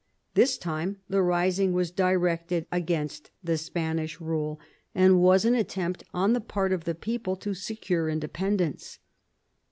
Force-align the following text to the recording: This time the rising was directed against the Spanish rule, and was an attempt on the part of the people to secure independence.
This 0.33 0.57
time 0.57 0.97
the 1.09 1.21
rising 1.21 1.73
was 1.73 1.91
directed 1.91 2.65
against 2.71 3.29
the 3.43 3.55
Spanish 3.55 4.19
rule, 4.19 4.59
and 4.95 5.21
was 5.21 5.45
an 5.45 5.53
attempt 5.53 6.03
on 6.11 6.33
the 6.33 6.41
part 6.41 6.73
of 6.73 6.85
the 6.85 6.95
people 6.95 7.35
to 7.35 7.53
secure 7.53 8.09
independence. 8.09 8.97